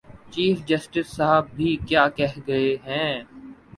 Chief 0.31 0.57
justice 0.67 1.07
صاحب 1.17 1.45
بھی 1.55 1.69
کیا 1.87 2.07
کہہ 2.17 2.39
گئے 2.47 2.75
ہیں؟ 2.85 3.13